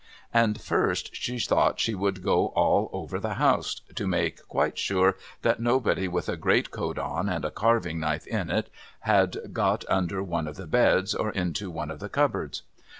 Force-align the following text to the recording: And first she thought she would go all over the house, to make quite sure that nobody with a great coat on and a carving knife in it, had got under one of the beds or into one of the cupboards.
And 0.33 0.59
first 0.59 1.15
she 1.15 1.37
thought 1.37 1.79
she 1.79 1.93
would 1.93 2.23
go 2.23 2.47
all 2.55 2.89
over 2.91 3.19
the 3.19 3.35
house, 3.35 3.81
to 3.93 4.07
make 4.07 4.43
quite 4.47 4.79
sure 4.79 5.15
that 5.43 5.59
nobody 5.59 6.07
with 6.07 6.27
a 6.27 6.35
great 6.37 6.71
coat 6.71 6.97
on 6.97 7.29
and 7.29 7.45
a 7.45 7.51
carving 7.51 7.99
knife 7.99 8.25
in 8.25 8.49
it, 8.49 8.71
had 9.01 9.53
got 9.53 9.85
under 9.87 10.23
one 10.23 10.47
of 10.47 10.55
the 10.55 10.65
beds 10.65 11.13
or 11.13 11.29
into 11.29 11.69
one 11.69 11.91
of 11.91 11.99
the 11.99 12.09
cupboards. 12.09 12.63